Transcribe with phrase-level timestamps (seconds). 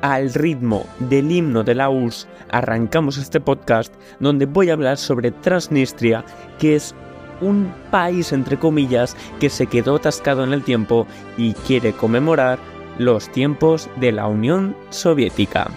[0.00, 5.30] al ritmo del himno de la URSS, arrancamos este podcast donde voy a hablar sobre
[5.30, 6.24] Transnistria,
[6.58, 6.94] que es
[7.40, 11.06] un país entre comillas que se quedó atascado en el tiempo
[11.36, 12.58] y quiere conmemorar
[12.98, 15.70] los tiempos de la Unión Soviética.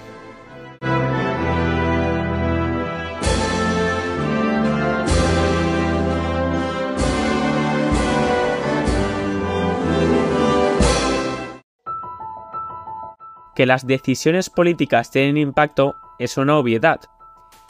[13.62, 17.00] Que las decisiones políticas tienen impacto es una obviedad,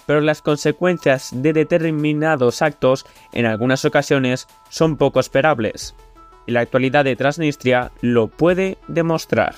[0.05, 5.93] pero las consecuencias de determinados actos en algunas ocasiones son poco esperables,
[6.47, 9.53] y la actualidad de Transnistria lo puede demostrar.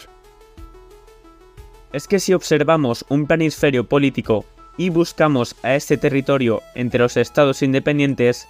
[1.92, 4.44] Es que si observamos un planisferio político
[4.76, 8.48] y buscamos a este territorio entre los estados independientes,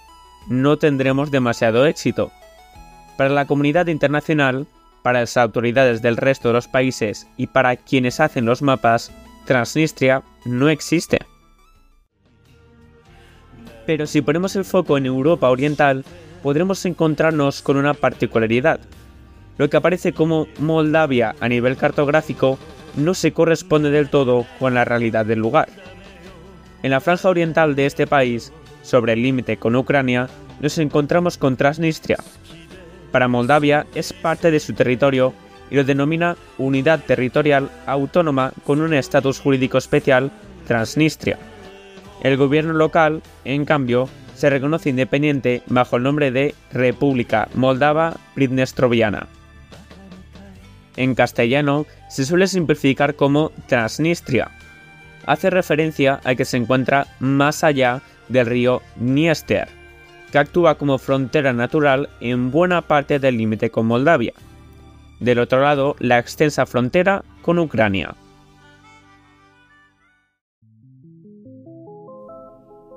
[0.48, 2.32] no tendremos demasiado éxito.
[3.18, 4.66] Para la comunidad internacional,
[5.04, 9.12] para las autoridades del resto de los países y para quienes hacen los mapas,
[9.44, 11.18] Transnistria no existe.
[13.84, 16.06] Pero si ponemos el foco en Europa Oriental,
[16.42, 18.80] podremos encontrarnos con una particularidad.
[19.58, 22.58] Lo que aparece como Moldavia a nivel cartográfico
[22.96, 25.68] no se corresponde del todo con la realidad del lugar.
[26.82, 30.30] En la franja oriental de este país, sobre el límite con Ucrania,
[30.60, 32.16] nos encontramos con Transnistria,
[33.14, 35.32] para Moldavia es parte de su territorio
[35.70, 40.32] y lo denomina Unidad Territorial Autónoma con un estatus jurídico especial,
[40.66, 41.38] Transnistria.
[42.24, 49.28] El gobierno local, en cambio, se reconoce independiente bajo el nombre de República Moldava Pridnestroviana.
[50.96, 54.50] En castellano se suele simplificar como Transnistria.
[55.24, 59.68] Hace referencia a que se encuentra más allá del río Dniester,
[60.34, 64.32] que actúa como frontera natural en buena parte del límite con Moldavia.
[65.20, 68.16] Del otro lado, la extensa frontera con Ucrania.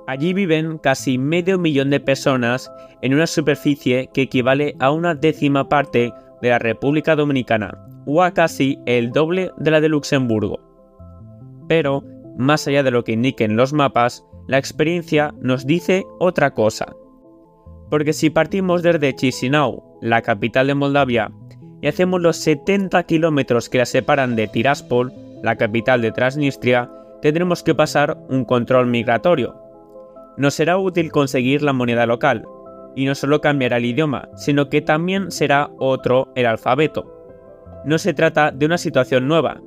[0.08, 2.72] Allí viven casi medio millón de personas
[3.02, 6.12] en una superficie que equivale a una décima parte
[6.42, 10.58] de la República Dominicana, o a casi el doble de la de Luxemburgo.
[11.68, 12.02] Pero,
[12.36, 16.96] más allá de lo que indiquen los mapas, la experiencia nos dice otra cosa.
[17.90, 21.30] Porque si partimos desde Chisinau, la capital de Moldavia,
[21.80, 25.12] y hacemos los 70 kilómetros que la separan de Tiraspol,
[25.42, 26.90] la capital de Transnistria,
[27.22, 29.56] tendremos que pasar un control migratorio.
[30.36, 32.44] Nos será útil conseguir la moneda local,
[32.94, 37.14] y no solo cambiará el idioma, sino que también será otro el alfabeto.
[37.84, 39.60] No se trata de una situación nueva.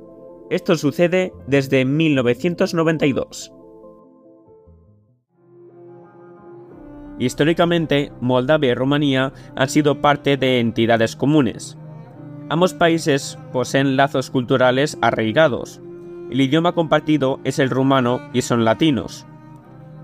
[0.50, 3.52] Esto sucede desde 1992.
[7.22, 11.78] Históricamente, Moldavia y Rumanía han sido parte de entidades comunes.
[12.48, 15.80] Ambos países poseen lazos culturales arraigados.
[16.32, 19.24] El idioma compartido es el rumano y son latinos.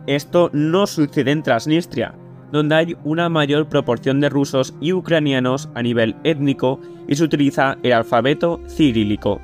[0.07, 2.15] Esto no sucede en Transnistria,
[2.53, 7.79] donde hay una mayor proporción de rusos y ucranianos a nivel étnico y se utiliza
[7.83, 9.41] el alfabeto cirílico.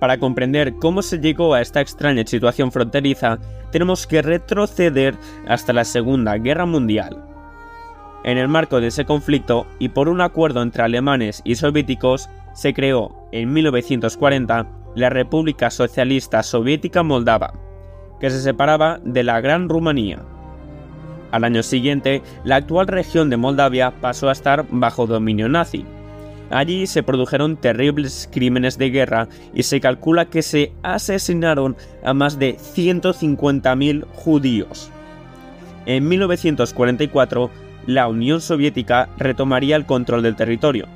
[0.00, 3.38] Para comprender cómo se llegó a esta extraña situación fronteriza,
[3.70, 5.14] tenemos que retroceder
[5.46, 7.24] hasta la Segunda Guerra Mundial.
[8.24, 12.74] En el marco de ese conflicto y por un acuerdo entre alemanes y soviéticos, se
[12.74, 17.54] creó en 1940 la República Socialista Soviética Moldava,
[18.20, 20.22] que se separaba de la Gran Rumanía.
[21.30, 25.86] Al año siguiente, la actual región de Moldavia pasó a estar bajo dominio nazi,
[26.50, 32.38] Allí se produjeron terribles crímenes de guerra y se calcula que se asesinaron a más
[32.40, 34.90] de 150.000 judíos.
[35.86, 37.50] En 1944,
[37.86, 40.86] la Unión Soviética retomaría el control del territorio.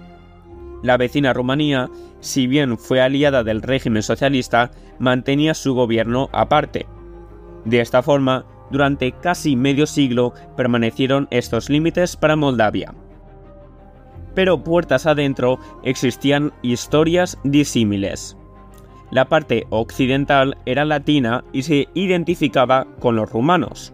[0.82, 1.88] La vecina Rumanía,
[2.21, 6.86] si bien fue aliada del régimen socialista, mantenía su gobierno aparte.
[7.65, 12.92] De esta forma, durante casi medio siglo permanecieron estos límites para Moldavia
[14.34, 18.36] pero puertas adentro existían historias disímiles.
[19.10, 23.92] La parte occidental era latina y se identificaba con los rumanos.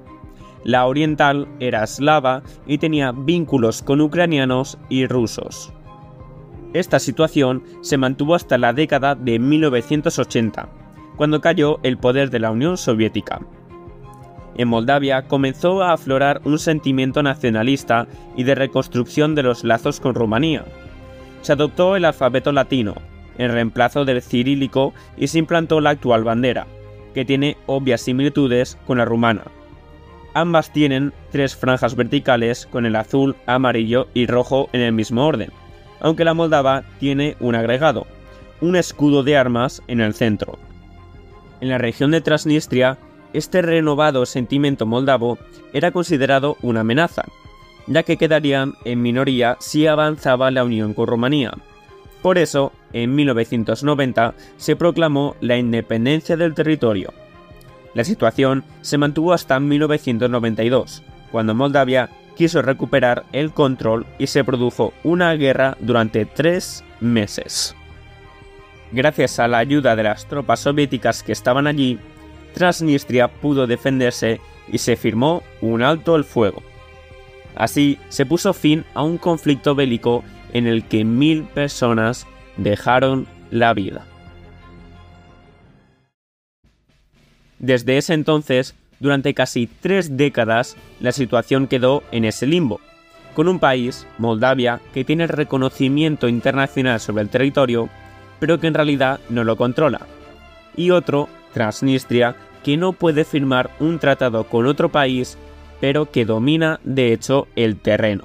[0.65, 5.73] La oriental era eslava y tenía vínculos con ucranianos y rusos.
[6.73, 10.69] Esta situación se mantuvo hasta la década de 1980,
[11.17, 13.41] cuando cayó el poder de la Unión Soviética
[14.57, 18.07] en Moldavia comenzó a aflorar un sentimiento nacionalista
[18.37, 20.65] y de reconstrucción de los lazos con Rumanía.
[21.43, 22.95] Se adoptó el alfabeto latino,
[23.39, 26.67] en reemplazo del cirílico, y se implantó la actual bandera,
[27.15, 29.45] que tiene obvias similitudes con la rumana.
[30.35, 35.51] Ambas tienen tres franjas verticales con el azul, amarillo y rojo en el mismo orden,
[36.01, 38.07] aunque la moldava tiene un agregado,
[38.61, 40.59] un escudo de armas en el centro.
[41.61, 42.99] En la región de Transnistria,
[43.33, 45.39] este renovado sentimiento moldavo
[45.73, 47.25] era considerado una amenaza,
[47.87, 51.53] ya que quedarían en minoría si avanzaba la unión con Rumanía.
[52.23, 57.13] Por eso, en 1990 se proclamó la independencia del territorio.
[57.95, 61.03] La situación se mantuvo hasta 1992,
[61.33, 67.75] cuando Moldavia quiso recuperar el control y se produjo una guerra durante tres meses.
[68.93, 71.99] Gracias a la ayuda de las tropas soviéticas que estaban allí,
[72.53, 74.41] Transnistria pudo defenderse
[74.73, 76.63] y se firmó un alto el fuego.
[77.55, 82.27] Así se puso fin a un conflicto bélico en el que mil personas
[82.57, 84.07] dejaron la vida.
[87.59, 92.81] Desde ese entonces, durante casi tres décadas, la situación quedó en ese limbo,
[93.35, 97.89] con un país, Moldavia, que tiene reconocimiento internacional sobre el territorio,
[98.39, 100.07] pero que en realidad no lo controla,
[100.77, 105.39] y otro, Transnistria, que no puede firmar un tratado con otro país,
[105.81, 108.25] pero que domina de hecho el terreno.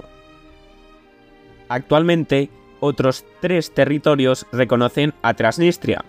[1.68, 2.50] Actualmente,
[2.80, 6.04] otros tres territorios reconocen a Transnistria.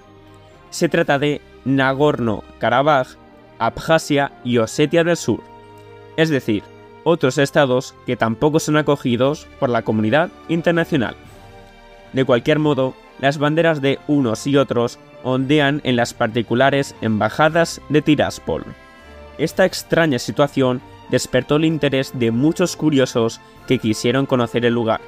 [0.69, 3.15] Se trata de Nagorno-Karabaj,
[3.59, 5.41] Abjasia y Osetia del Sur,
[6.17, 6.63] es decir,
[7.03, 11.15] otros estados que tampoco son acogidos por la comunidad internacional.
[12.11, 18.01] De cualquier modo, las banderas de unos y otros ondean en las particulares embajadas de
[18.01, 18.63] Tiraspol.
[19.37, 25.01] Esta extraña situación despertó el interés de muchos curiosos que quisieron conocer el lugar,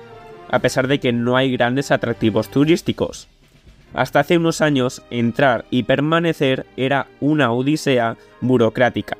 [0.50, 3.27] a pesar de que no hay grandes atractivos turísticos.
[3.94, 9.17] Hasta hace unos años, entrar y permanecer era una odisea burocrática.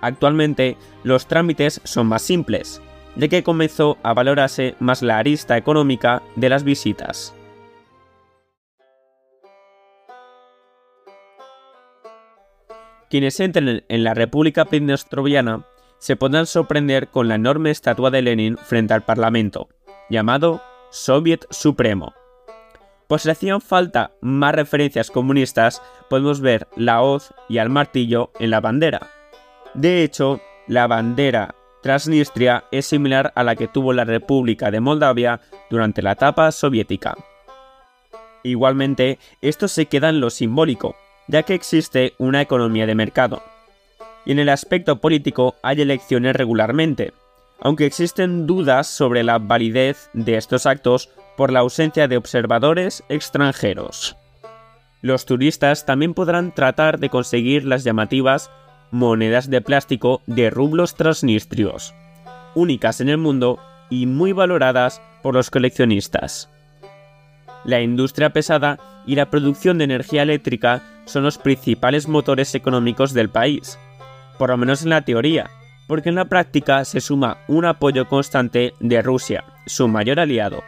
[0.00, 2.80] Actualmente, los trámites son más simples,
[3.16, 7.34] de que comenzó a valorarse más la arista económica de las visitas.
[13.10, 15.66] Quienes entren en la República Pridnestroviana
[15.98, 19.68] se podrán sorprender con la enorme estatua de Lenin frente al Parlamento,
[20.08, 22.14] llamado Soviet Supremo.
[23.08, 28.50] Pues si hacían falta más referencias comunistas, podemos ver la hoz y al martillo en
[28.50, 29.10] la bandera.
[29.74, 35.40] De hecho, la bandera Transnistria es similar a la que tuvo la República de Moldavia
[35.68, 37.16] durante la etapa soviética.
[38.44, 40.94] Igualmente, esto se queda en lo simbólico,
[41.30, 43.42] ya que existe una economía de mercado.
[44.26, 47.12] Y en el aspecto político hay elecciones regularmente,
[47.60, 54.16] aunque existen dudas sobre la validez de estos actos por la ausencia de observadores extranjeros.
[55.02, 58.50] Los turistas también podrán tratar de conseguir las llamativas
[58.90, 61.94] monedas de plástico de rublos transnistrios,
[62.54, 66.50] únicas en el mundo y muy valoradas por los coleccionistas.
[67.64, 73.30] La industria pesada y la producción de energía eléctrica son los principales motores económicos del
[73.30, 73.78] país,
[74.38, 75.50] por lo menos en la teoría,
[75.86, 80.62] porque en la práctica se suma un apoyo constante de Rusia, su mayor aliado.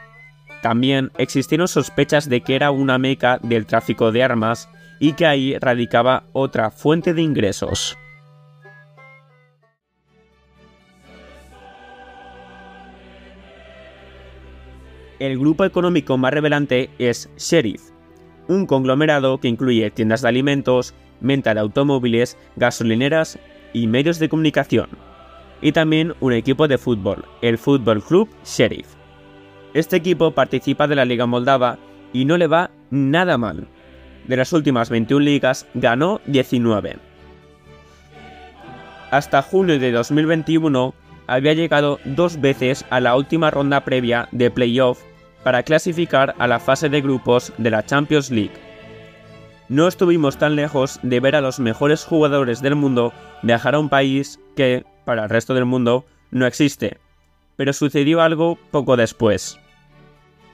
[0.62, 4.68] También existieron sospechas de que era una meca del tráfico de armas
[5.00, 7.98] y que ahí radicaba otra fuente de ingresos.
[15.22, 17.90] El grupo económico más revelante es Sheriff,
[18.48, 23.38] un conglomerado que incluye tiendas de alimentos, venta de automóviles, gasolineras
[23.72, 24.88] y medios de comunicación,
[25.60, 28.88] y también un equipo de fútbol, el Fútbol Club Sheriff.
[29.74, 31.78] Este equipo participa de la Liga Moldava
[32.12, 33.68] y no le va nada mal.
[34.26, 36.96] De las últimas 21 ligas ganó 19.
[39.12, 40.94] Hasta junio de 2021
[41.28, 45.00] había llegado dos veces a la última ronda previa de playoff
[45.42, 48.52] para clasificar a la fase de grupos de la Champions League.
[49.68, 53.88] No estuvimos tan lejos de ver a los mejores jugadores del mundo viajar a un
[53.88, 56.98] país que, para el resto del mundo, no existe.
[57.56, 59.58] Pero sucedió algo poco después.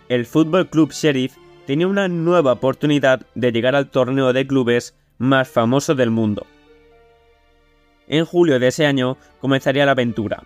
[0.09, 5.49] El Fútbol Club Sheriff tenía una nueva oportunidad de llegar al torneo de clubes más
[5.49, 6.47] famoso del mundo.
[8.07, 10.45] En julio de ese año comenzaría la aventura.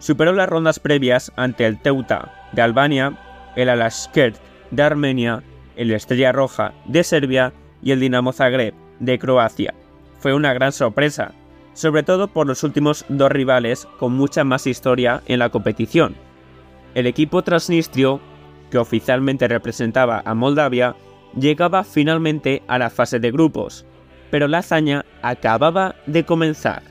[0.00, 3.18] Superó las rondas previas ante el Teuta de Albania
[3.58, 4.36] el Alashkert
[4.70, 5.42] de Armenia,
[5.74, 9.74] el Estrella Roja de Serbia y el Dinamo Zagreb de Croacia.
[10.20, 11.32] Fue una gran sorpresa,
[11.74, 16.14] sobre todo por los últimos dos rivales con mucha más historia en la competición.
[16.94, 18.20] El equipo transnistrio,
[18.70, 20.94] que oficialmente representaba a Moldavia,
[21.36, 23.84] llegaba finalmente a la fase de grupos,
[24.30, 26.82] pero la hazaña acababa de comenzar.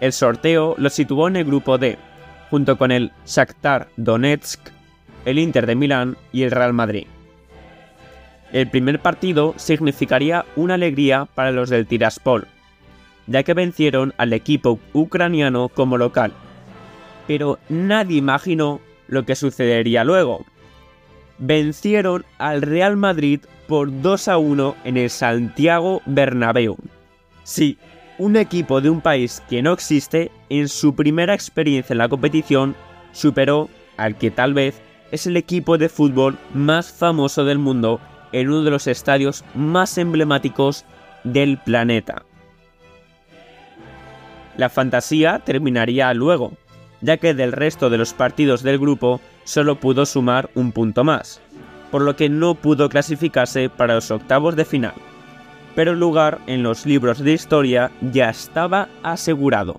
[0.00, 1.96] El sorteo lo situó en el grupo D,
[2.50, 4.75] junto con el Shakhtar Donetsk,
[5.26, 7.06] el Inter de Milán y el Real Madrid.
[8.52, 12.46] El primer partido significaría una alegría para los del Tiraspol,
[13.26, 16.32] ya que vencieron al equipo ucraniano como local.
[17.26, 20.46] Pero nadie imaginó lo que sucedería luego.
[21.38, 26.76] Vencieron al Real Madrid por 2 a 1 en el Santiago Bernabéu.
[27.42, 27.78] Sí,
[28.18, 32.76] un equipo de un país que no existe, en su primera experiencia en la competición,
[33.12, 38.00] superó al que tal vez es el equipo de fútbol más famoso del mundo
[38.32, 40.84] en uno de los estadios más emblemáticos
[41.24, 42.22] del planeta.
[44.56, 46.52] La fantasía terminaría luego,
[47.00, 51.40] ya que del resto de los partidos del grupo solo pudo sumar un punto más,
[51.90, 54.94] por lo que no pudo clasificarse para los octavos de final.
[55.74, 59.76] Pero el lugar en los libros de historia ya estaba asegurado.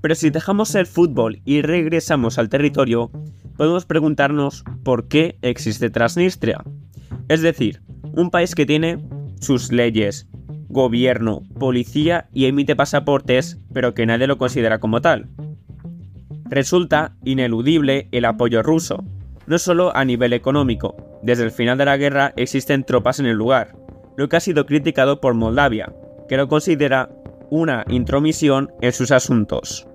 [0.00, 3.10] Pero si dejamos el fútbol y regresamos al territorio,
[3.56, 6.62] podemos preguntarnos por qué existe Transnistria.
[7.28, 8.98] Es decir, un país que tiene
[9.40, 10.28] sus leyes,
[10.68, 15.28] gobierno, policía y emite pasaportes, pero que nadie lo considera como tal.
[16.48, 19.04] Resulta ineludible el apoyo ruso,
[19.46, 23.36] no solo a nivel económico, desde el final de la guerra existen tropas en el
[23.36, 23.76] lugar,
[24.16, 25.92] lo que ha sido criticado por Moldavia,
[26.28, 27.10] que lo considera
[27.50, 29.86] una intromisión en sus asuntos.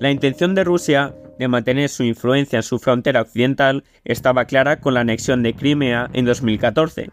[0.00, 4.94] La intención de Rusia de mantener su influencia en su frontera occidental estaba clara con
[4.94, 7.10] la anexión de Crimea en 2014,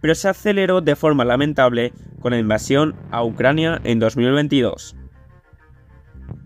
[0.00, 4.96] pero se aceleró de forma lamentable con la invasión a Ucrania en 2022.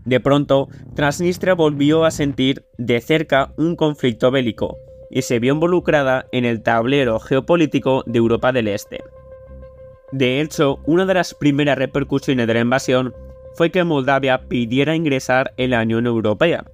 [0.06, 4.78] De pronto, Transnistria volvió a sentir de cerca un conflicto bélico
[5.10, 9.00] y se vio involucrada en el tablero geopolítico de Europa del Este.
[10.12, 13.14] De hecho, una de las primeras repercusiones de la invasión
[13.54, 16.64] fue que Moldavia pidiera ingresar en la Unión Europea.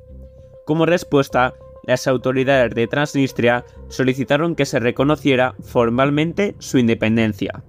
[0.66, 1.54] Como respuesta,
[1.86, 7.62] las autoridades de Transnistria solicitaron que se reconociera formalmente su independencia.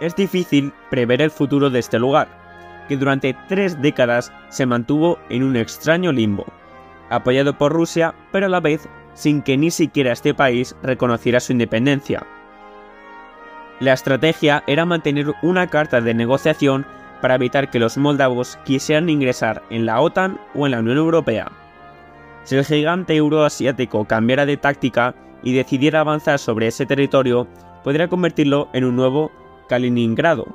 [0.00, 2.28] Es difícil prever el futuro de este lugar,
[2.88, 6.44] que durante tres décadas se mantuvo en un extraño limbo,
[7.10, 11.52] apoyado por Rusia, pero a la vez sin que ni siquiera este país reconociera su
[11.52, 12.26] independencia.
[13.80, 16.86] La estrategia era mantener una carta de negociación
[17.20, 21.50] para evitar que los moldavos quisieran ingresar en la OTAN o en la Unión Europea.
[22.44, 27.48] Si el gigante euroasiático cambiara de táctica y decidiera avanzar sobre ese territorio,
[27.82, 29.32] podría convertirlo en un nuevo
[29.68, 30.46] Kaliningrado,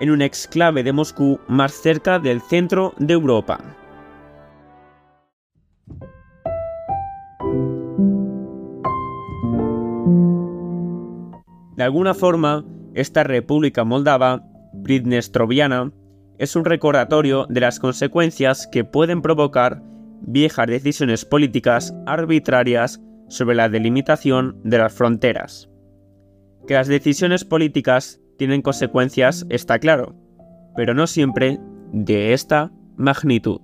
[0.00, 3.60] en un exclave de Moscú más cerca del centro de Europa.
[11.82, 14.44] De alguna forma, esta República Moldava,
[14.84, 15.90] Pridnestroviana,
[16.38, 19.82] es un recordatorio de las consecuencias que pueden provocar
[20.20, 25.70] viejas decisiones políticas arbitrarias sobre la delimitación de las fronteras.
[26.68, 30.14] Que las decisiones políticas tienen consecuencias está claro,
[30.76, 31.58] pero no siempre
[31.92, 33.60] de esta magnitud.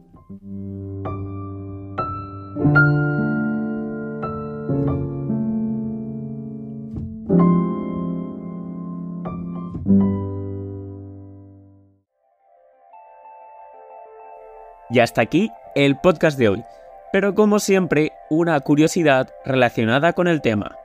[14.90, 16.64] Y hasta aquí el podcast de hoy,
[17.12, 20.76] pero como siempre una curiosidad relacionada con el tema.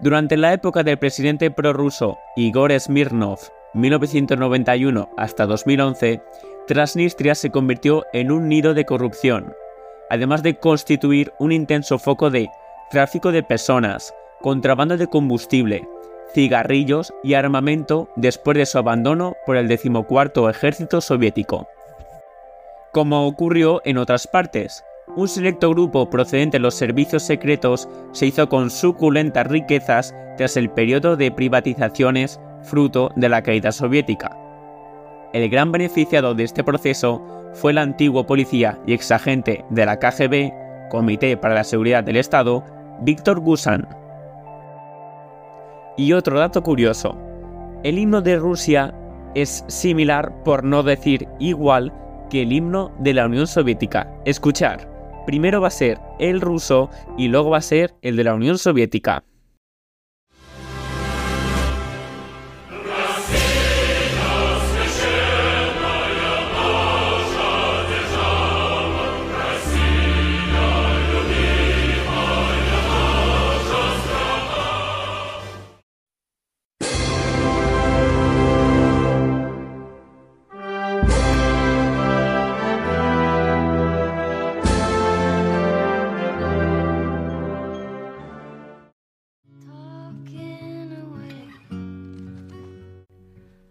[0.00, 3.40] Durante la época del presidente prorruso Igor Smirnov,
[3.74, 6.22] 1991 hasta 2011,
[6.66, 9.54] Transnistria se convirtió en un nido de corrupción,
[10.10, 12.48] además de constituir un intenso foco de
[12.90, 15.88] tráfico de personas, contrabando de combustible,
[16.34, 21.68] cigarrillos y armamento después de su abandono por el decimocuarto ejército soviético.
[22.98, 28.48] Como ocurrió en otras partes, un selecto grupo procedente de los servicios secretos se hizo
[28.48, 34.36] con suculentas riquezas tras el periodo de privatizaciones fruto de la caída soviética.
[35.32, 40.88] El gran beneficiado de este proceso fue el antiguo policía y exagente de la KGB,
[40.90, 42.64] Comité para la Seguridad del Estado,
[43.02, 43.86] Víctor Gusan.
[45.96, 47.16] Y otro dato curioso,
[47.84, 48.92] el himno de Rusia
[49.36, 51.92] es similar, por no decir igual,
[52.28, 54.12] que el himno de la Unión Soviética.
[54.24, 58.34] Escuchar primero va a ser el ruso y luego va a ser el de la
[58.34, 59.24] Unión Soviética.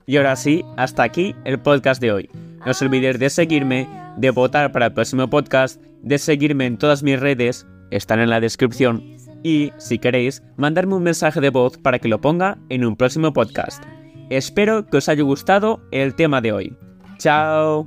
[0.09, 2.29] Y ahora sí, hasta aquí el podcast de hoy.
[2.65, 7.03] No os olvidéis de seguirme, de votar para el próximo podcast, de seguirme en todas
[7.03, 9.03] mis redes, están en la descripción,
[9.43, 13.33] y, si queréis, mandarme un mensaje de voz para que lo ponga en un próximo
[13.33, 13.83] podcast.
[14.29, 16.77] Espero que os haya gustado el tema de hoy.
[17.17, 17.85] ¡Chao!